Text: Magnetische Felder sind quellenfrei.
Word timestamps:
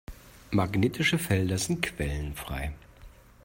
Magnetische 0.49 1.19
Felder 1.19 1.59
sind 1.59 1.83
quellenfrei. 1.83 2.73